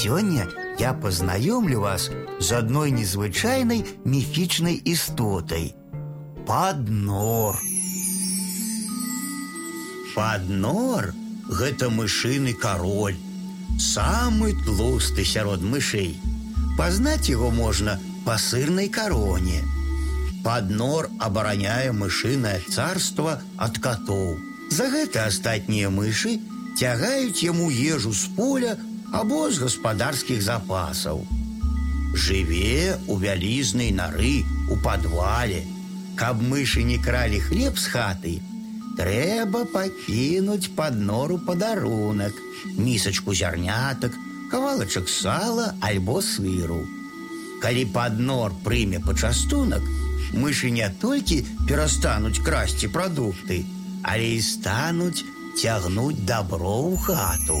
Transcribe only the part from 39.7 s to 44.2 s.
пакінуць пад нору падарунак, місачку зярнятак,